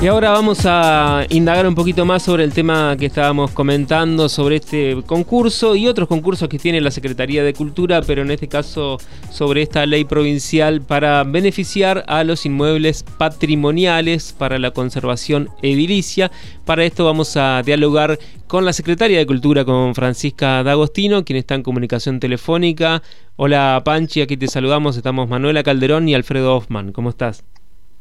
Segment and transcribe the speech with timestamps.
[0.00, 4.54] Y ahora vamos a indagar un poquito más sobre el tema que estábamos comentando, sobre
[4.54, 8.98] este concurso y otros concursos que tiene la Secretaría de Cultura, pero en este caso
[9.32, 16.30] sobre esta ley provincial para beneficiar a los inmuebles patrimoniales para la conservación edilicia.
[16.64, 21.56] Para esto vamos a dialogar con la Secretaria de Cultura, con Francisca D'Agostino, quien está
[21.56, 23.02] en comunicación telefónica.
[23.34, 26.92] Hola Panchi, aquí te saludamos, estamos Manuela Calderón y Alfredo Hoffman.
[26.92, 27.42] ¿Cómo estás?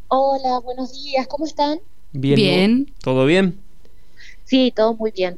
[0.09, 1.79] Hola, buenos días, ¿cómo están?
[2.13, 2.89] Bien.
[3.03, 3.59] ¿Todo bien?
[4.45, 5.37] Sí, todo muy bien.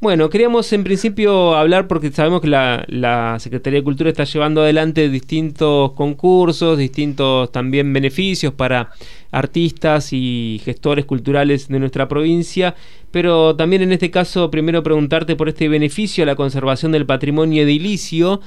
[0.00, 5.08] Bueno, queríamos en principio hablar porque sabemos que la, Secretaría de Cultura está llevando adelante
[5.10, 8.90] distintos concursos, distintos también beneficios para
[9.30, 12.74] artistas y gestores culturales de nuestra provincia,
[13.12, 17.62] pero también en este caso primero preguntarte por este beneficio a la conservación del patrimonio
[17.62, 18.40] edilicio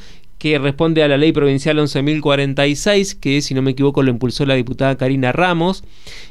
[0.44, 4.56] que responde a la ley provincial 11.046, que si no me equivoco lo impulsó la
[4.56, 5.86] diputada Karina Ramos,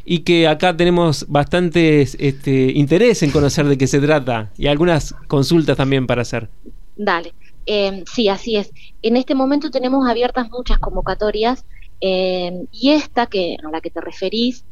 [0.04, 5.14] y que acá tenemos bastante este, interés en conocer de qué se trata y algunas
[5.28, 6.50] consultas también para hacer.
[6.94, 7.32] Dale,
[7.64, 8.70] em, sí, así es.
[9.00, 11.64] En este momento tenemos abiertas muchas convocatorias
[12.02, 14.66] em, y esta que, a la que te referís,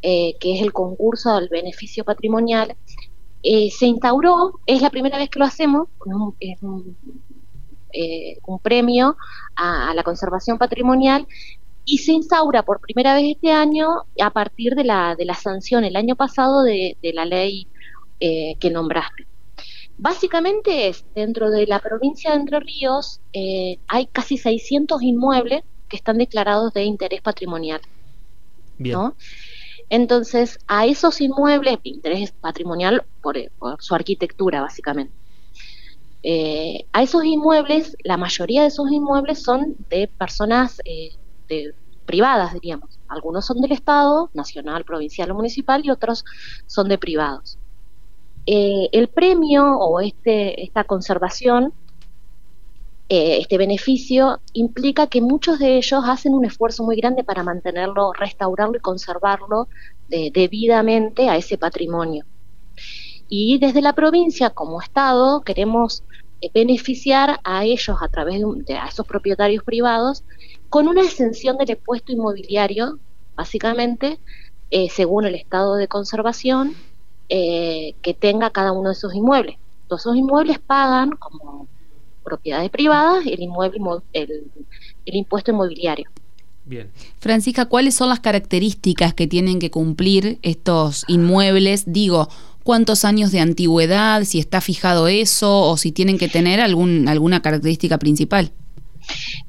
[0.00, 2.74] eh, que es el concurso del beneficio patrimonial,
[3.42, 5.88] eh, se instauró, es la primera vez que lo hacemos,
[7.98, 9.16] eh, un premio
[9.54, 11.26] a, la conservación patrimonial
[11.86, 15.82] y se instaura por primera vez este año a partir de la, de la sanción
[15.82, 17.68] el año pasado de, la ley
[18.20, 19.26] eh, que nombraste.
[19.96, 25.96] Básicamente es, dentro de la provincia de Entre Ríos eh, hay casi 600 inmuebles que
[25.96, 27.80] están declarados de interés patrimonial.
[29.88, 33.38] Entonces, a esos inmuebles, interés patrimonial por
[33.78, 35.14] su arquitectura, básicamente.
[36.22, 41.10] Eh, a esos inmuebles, la mayoría de esos inmuebles son de personas eh,
[42.04, 42.98] privadas, diríamos.
[43.08, 46.24] Algunos son del Estado, nacional, provincial o municipal, y otros
[46.66, 47.58] son de privados.
[48.46, 51.72] Eh, el premio o este, esta conservación,
[53.08, 58.76] este beneficio, implica que muchos de ellos hacen un esfuerzo muy grande para mantenerlo, restaurarlo
[58.76, 59.68] y conservarlo
[60.08, 62.24] debidamente a ese patrimonio.
[63.28, 66.02] Y desde la provincia, como Estado, queremos
[66.40, 70.22] eh, beneficiar a ellos a través de, a esos propietarios privados
[70.68, 72.98] con una exención del impuesto inmobiliario,
[73.34, 74.18] básicamente,
[74.70, 76.74] eh, según el estado de conservación
[77.28, 79.56] eh, que tenga cada uno de esos inmuebles.
[79.88, 81.68] Todos esos inmuebles pagan como
[82.24, 83.78] propiedades privadas el inmueble
[84.12, 84.50] el,
[85.04, 86.10] el impuesto inmobiliario.
[86.64, 86.90] Bien.
[87.20, 91.84] Francisca, ¿cuáles son las características que tienen que cumplir estos inmuebles?
[91.86, 92.28] Digo,
[92.66, 97.96] cuántos años de antigüedad, si está fijado eso o si tienen que tener alguna característica
[97.96, 98.50] principal.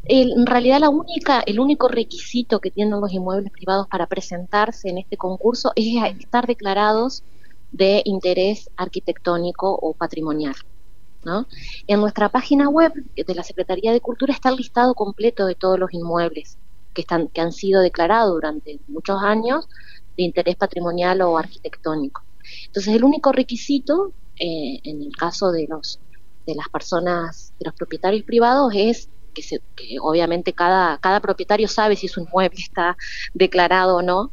[0.06, 5.00] en realidad la única, el único requisito que tienen los inmuebles privados para presentarse en
[5.00, 5.88] este concurso es
[6.20, 7.24] estar declarados
[7.72, 10.56] de interés arquitectónico o patrimonial.
[11.26, 11.48] ¿no?
[11.88, 15.80] En nuestra página web de la Secretaría de Cultura está el listado completo de todos
[15.80, 16.60] los inmuebles
[16.94, 19.68] que, están, que han sido declarados durante muchos años
[20.16, 22.27] de interés patrimonial o arquitectónico.
[22.68, 26.00] Entonces, el único requisito, eh, en el caso de los
[26.48, 31.68] de las personas, de los propietarios privados, es que, se, que obviamente cada, cada propietario
[31.68, 32.98] sabe si su inmueble está
[33.34, 34.32] declarado o no.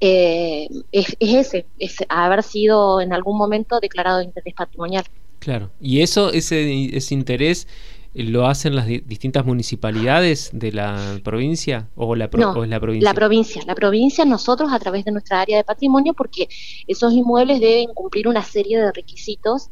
[0.00, 5.04] Eh, es, ese, es haber sido en algún momento declarado de interés patrimonial.
[5.38, 7.68] Claro, y eso, ese, ese interés
[8.14, 13.08] lo hacen las distintas municipalidades de la provincia o la, es la provincia?
[13.10, 16.48] La provincia, la provincia nosotros a través de nuestra área de patrimonio porque
[16.86, 19.70] esos inmuebles deben cumplir una serie de requisitos,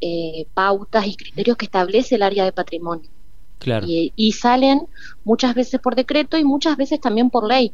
[0.00, 3.10] eh, pautas y criterios que establece el área de patrimonio.
[3.58, 3.86] Claro.
[3.88, 4.82] Y, salen
[5.24, 7.72] muchas veces por decreto y muchas veces también por ley.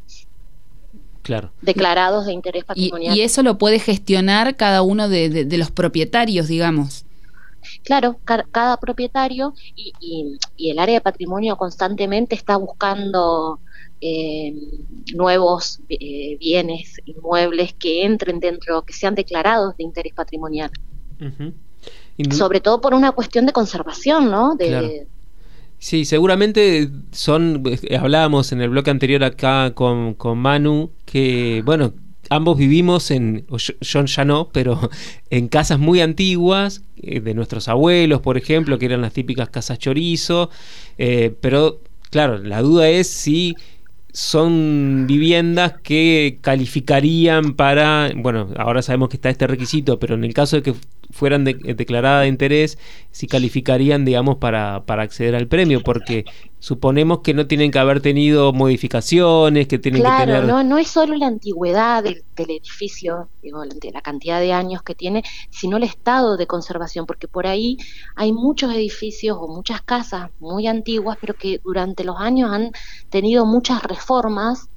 [1.21, 1.51] Claro.
[1.61, 3.15] Declarados de interés patrimonial.
[3.15, 7.05] Y, eso lo puede gestionar cada uno de los propietarios, digamos.
[7.83, 13.59] Claro, cada, propietario y, el área de patrimonio constantemente está buscando
[13.99, 14.53] eh,
[15.13, 20.71] nuevos eh, bienes inmuebles que entren dentro, que sean declarados de interés patrimonial.
[22.31, 24.55] Sobre todo por una cuestión de conservación, ¿no?
[24.55, 25.07] De,
[25.81, 31.95] Sí, seguramente son, eh, hablábamos en el bloque anterior acá con, con Manu, que bueno,
[32.31, 33.45] ambos vivimos en,
[33.81, 34.89] yo, ya no, pero
[35.29, 39.77] en casas muy antiguas, eh, de nuestros abuelos, por ejemplo, que eran las típicas casas
[39.79, 40.49] chorizo,
[40.97, 43.55] eh, pero claro, la duda es si
[44.13, 50.33] son viviendas que calificarían para, bueno, ahora sabemos que está este requisito, pero en el
[50.33, 50.73] caso de que
[51.11, 52.77] fueran de, declarada de interés,
[53.11, 56.25] si calificarían, digamos, para, para acceder al premio, porque
[56.59, 60.45] suponemos que no tienen que haber tenido modificaciones, que tienen que tener...
[60.45, 65.23] no, no es solo la antigüedad del, edificio, digo, la cantidad de años que tiene,
[65.49, 67.77] sino el estado de conservación, porque por ahí
[68.15, 72.71] hay muchos edificios o muchas casas muy antiguas, pero que durante los años han
[73.09, 74.69] tenido muchas reformas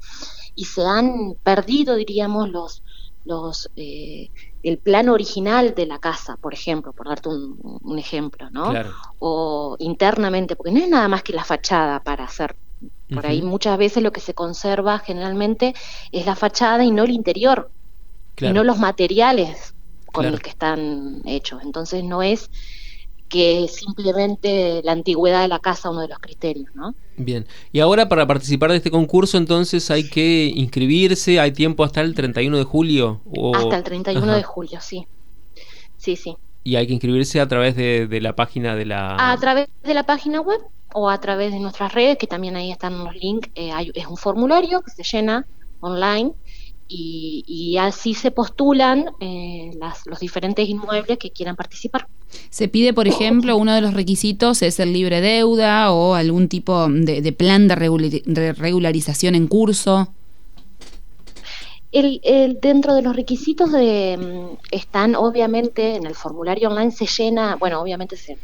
[0.55, 2.83] y se han perdido, diríamos, los,
[3.25, 4.31] los eh,
[4.63, 8.73] el plan original de la casa, por ejemplo, por darte un, ejemplo, ¿no?
[9.19, 12.57] O internamente, porque no es nada más que la fachada para hacer.
[13.13, 15.75] Por ahí muchas veces lo que se conserva generalmente
[16.13, 17.71] es la fachada y no el interior,
[18.41, 19.75] y no los materiales
[20.07, 21.61] con los que están hechos.
[21.63, 22.51] Entonces no es
[23.35, 26.95] que simplemente la antigüedad de la casa uno de los criterios, ¿no?
[27.17, 27.49] Bien.
[27.73, 32.15] Y ahora para participar de este concurso entonces hay que inscribirse, hay tiempo hasta el
[32.15, 33.21] 31 de julio.
[33.57, 35.09] Hasta el 31 de julio, sí.
[35.97, 36.37] Sí, sí.
[36.63, 39.33] Y hay que inscribirse a través de, la página de la...
[39.33, 40.61] A través de la página web
[40.93, 43.51] o a través de nuestras redes, que también ahí están los links.
[43.57, 45.45] Eh, es un formulario que se llena
[45.81, 46.31] online
[46.89, 49.71] y, así se postulan eh,
[50.07, 52.07] los diferentes inmuebles que quieran participar.
[52.51, 56.89] Se pide, por ejemplo, uno de los requisitos es el libre deuda o algún tipo
[56.89, 60.09] de, plan de, regularización en curso.
[61.93, 67.55] El, dentro de los requisitos de, mm, están, obviamente, en el formulario online se llena,
[67.55, 68.37] bueno, obviamente se,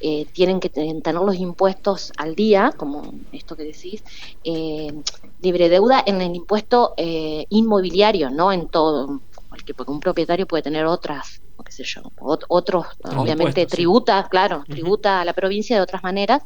[0.00, 4.02] eh, tienen que tener los impuestos al día, como esto que decís,
[4.44, 4.92] eh,
[5.40, 10.84] libre deuda en el impuesto eh, inmobiliario, no en todo, porque un propietario puede tener
[10.86, 16.42] otras, qué sé yo, otros, obviamente tributa, claro, tributa a la provincia de otras maneras,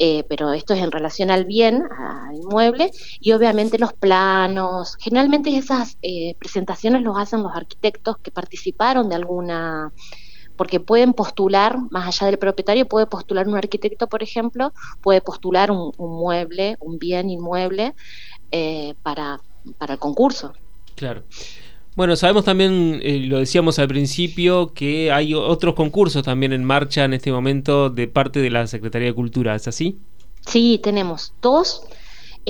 [0.00, 4.96] eh, pero esto es en relación al bien, al inmueble, y obviamente los planos.
[5.00, 9.92] Generalmente esas eh, presentaciones los hacen los arquitectos que participaron de alguna
[10.58, 15.70] porque pueden postular, más allá del propietario, puede postular un arquitecto, por ejemplo, puede postular
[15.70, 17.94] un, mueble, un bien inmueble
[18.50, 19.40] eh, para,
[19.78, 20.52] para el concurso.
[20.96, 21.22] Claro.
[21.94, 27.04] Bueno, sabemos también, eh, lo decíamos al principio, que hay otros concursos también en marcha
[27.04, 29.98] en este momento de parte de la Secretaría de Cultura, ¿es así?
[30.46, 31.82] Sí, tenemos dos.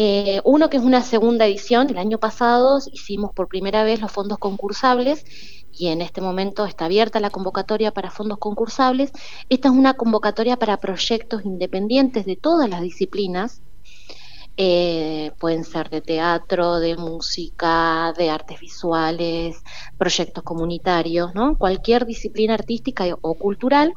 [0.00, 4.12] Eh, uno que es una segunda edición, el año pasado hicimos por primera vez los
[4.12, 5.24] fondos concursables
[5.72, 9.10] y en este momento está abierta la convocatoria para fondos concursables.
[9.48, 13.60] Esta es una convocatoria para proyectos independientes de todas las disciplinas.
[14.56, 19.64] Eh, pueden ser de teatro, de música, de artes visuales,
[19.96, 21.58] proyectos comunitarios, ¿no?
[21.58, 23.92] cualquier disciplina artística o cultural.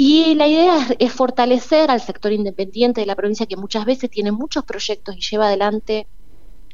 [0.00, 4.30] Y la idea es, fortalecer al sector independiente de la provincia que muchas veces tiene
[4.30, 6.06] muchos proyectos y lleva adelante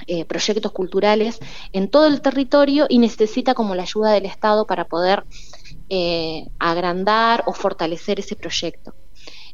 [0.06, 1.38] eh, proyectos culturales
[1.72, 5.24] en todo el territorio y necesita como la ayuda del Estado para poder
[5.88, 8.94] eh, agrandar o fortalecer ese proyecto.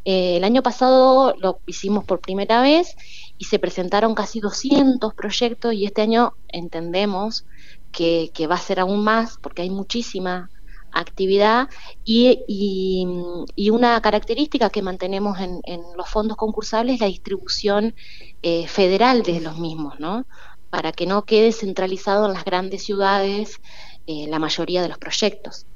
[0.05, 2.97] Eh, el año pasado lo hicimos por primera vez
[3.39, 7.47] y se presentaron casi 200 proyectos y este año entendemos
[7.93, 10.51] que, va a ser aún más porque hay muchísima
[10.93, 11.69] actividad
[12.05, 12.41] y,
[13.57, 15.61] y, una característica que mantenemos en,
[15.97, 17.95] los fondos concursables es la distribución
[18.43, 20.25] eh, federal de los mismos, ¿no?
[20.71, 23.61] Para que no quede centralizado en las grandes ciudades
[24.07, 25.67] eh, la mayoría de los proyectos.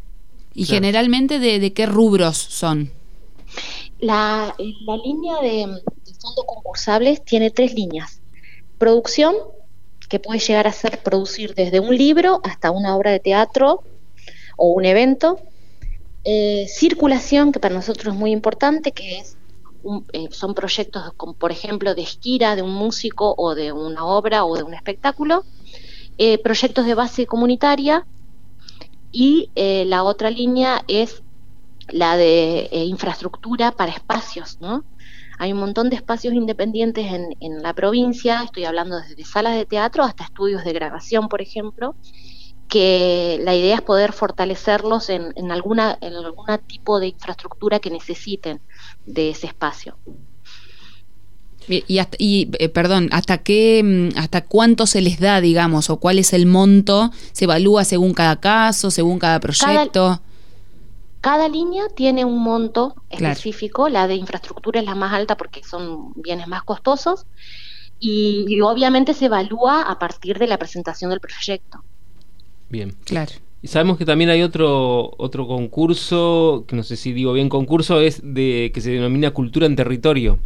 [0.54, 2.92] ¿Y generalmente de, qué rubros son?
[3.98, 8.20] La, la línea de, de fondos concursables tiene tres líneas.
[8.78, 9.34] Producción,
[10.08, 13.82] que puede llegar a ser producir desde un libro hasta una obra de teatro
[14.56, 15.38] o un evento.
[16.24, 19.36] Eh, circulación, que para nosotros es muy importante, que es
[20.12, 24.56] eh, son proyectos, por ejemplo, de gira de un músico o de una obra o
[24.56, 25.44] de un espectáculo.
[26.16, 28.06] Eh, proyectos de base comunitaria.
[29.16, 31.22] Y la otra línea es
[31.86, 34.82] la de infraestructura para espacios, ¿no?
[35.38, 39.66] Hay un montón de espacios independientes en, en, la provincia, estoy hablando desde salas de
[39.66, 41.94] teatro hasta estudios de grabación, por ejemplo,
[42.68, 47.90] que la idea es poder fortalecerlos en, en alguna en algún tipo de infraestructura que
[47.90, 48.60] necesiten
[49.06, 49.96] de ese espacio.
[51.68, 51.82] Y,
[52.18, 56.32] y eh, perdón, ¿hasta qué, mm, hasta cuánto se les da, digamos, o cuál es
[56.32, 57.10] el monto?
[57.32, 60.20] ¿Se evalúa según cada caso, según cada proyecto?
[61.20, 66.12] Cada, línea tiene un monto específico, la de infraestructura es la más alta porque son
[66.16, 67.24] bienes más costosos,
[67.98, 71.82] y obviamente se evalúa a partir de la presentación del proyecto.
[72.74, 72.96] Bien.
[73.04, 73.30] Claro.
[73.62, 78.00] Y sabemos que también hay otro, otro concurso, que no sé si digo bien concurso,
[78.00, 80.40] es de que se denomina Cultura en Territorio.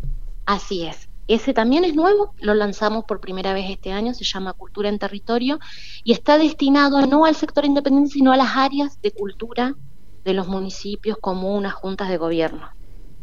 [0.44, 1.08] Así es.
[1.26, 4.98] ese también es nuevo, lo lanzamos por primera vez este año, se llama Cultura en
[4.98, 5.58] Territorio
[6.04, 9.74] y está destinado no al sector independiente, sino a las áreas de cultura
[10.24, 12.68] de los municipios, comunas, juntas de gobierno.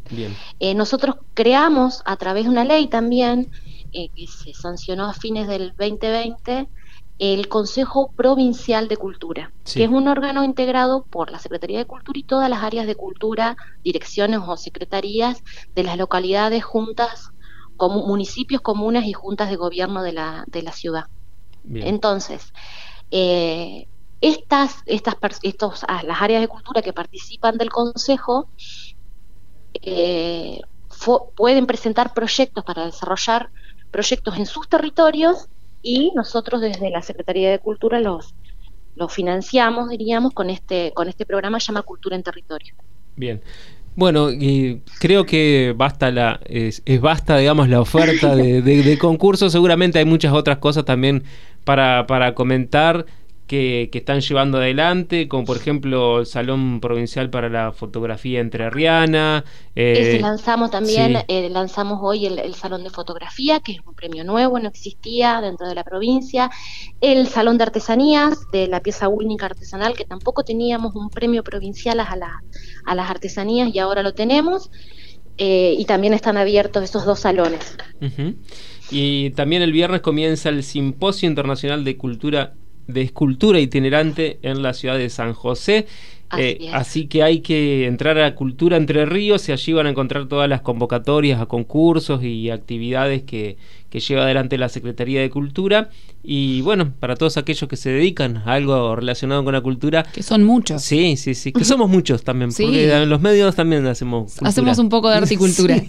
[0.09, 0.35] Bien.
[0.59, 3.51] Eh, nosotros creamos a través de una ley también,
[3.93, 6.67] eh, que se sancionó a fines del 2020,
[7.17, 12.19] el Consejo Provincial de Cultura, que es un órgano integrado por la Secretaría de Cultura
[12.19, 15.41] y todas las áreas de cultura, direcciones o secretarías
[15.75, 17.29] de las localidades, juntas,
[17.77, 21.05] como, municipios, comunas y juntas de gobierno de la, de la ciudad.
[21.73, 22.51] Entonces,
[23.11, 23.87] eh,
[24.21, 28.49] estas, estas estos, ah, las áreas de cultura que participan del Consejo
[29.81, 30.59] eh,
[31.35, 33.51] pueden presentar proyectos para desarrollar
[33.91, 35.47] proyectos en sus territorios
[35.85, 38.33] y nosotros desde la Secretaría de Cultura los,
[38.95, 42.73] los financiamos, diríamos, con este, con este programa llama Cultura en Territorio.
[43.15, 43.39] Bien.
[43.95, 49.49] Bueno, y creo que basta la, es, basta, digamos, la oferta de, de, de concurso.
[49.49, 51.23] Seguramente hay muchas otras cosas también
[51.63, 53.05] para, para comentar
[53.47, 59.45] que, están llevando adelante, como por ejemplo el Salón Provincial para la Fotografía Entrerriana.
[59.75, 64.59] Eh, lanzamos también, eh, lanzamos hoy el, Salón de Fotografía, que es un premio nuevo,
[64.59, 66.49] no existía dentro de la provincia.
[67.01, 71.99] El Salón de Artesanías, de la pieza única artesanal, que tampoco teníamos un premio provincial
[71.99, 72.41] a,
[72.85, 74.71] a las artesanías y ahora lo tenemos.
[75.37, 77.75] Eh, y también están abiertos esos dos salones.
[78.89, 82.53] Y también el viernes comienza el Simposio Internacional de Cultura
[82.87, 85.87] de escultura itinerante en la ciudad de San José.
[86.37, 90.27] Eh, así, que hay que entrar a Cultura Entre Ríos y allí van a encontrar
[90.27, 93.57] todas las convocatorias a concursos y actividades que,
[93.95, 95.89] que lleva adelante la Secretaría de Cultura.
[96.21, 100.03] Y bueno, para todos aquellos que se dedican a algo relacionado con la cultura.
[100.03, 100.81] Que son muchos.
[100.81, 101.53] Sí, sí, sí.
[101.53, 102.51] Que somos muchos también.
[102.51, 104.35] Porque en los medios también hacemos.
[104.41, 105.81] Hacemos un poco de arte y cultura.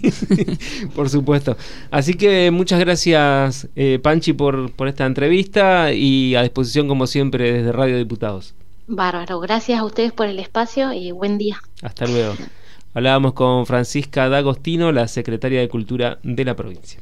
[0.95, 1.57] por supuesto.
[1.91, 7.51] Así que muchas gracias, eh, Panchi, por, por esta entrevista y a disposición, como siempre,
[7.51, 8.55] desde Radio Diputados.
[8.87, 11.59] Bárbaro, gracias a ustedes por el espacio y buen día.
[11.81, 12.35] Hasta luego.
[12.93, 17.01] Hablábamos con Francisca D'Agostino, la secretaria de Cultura de la provincia.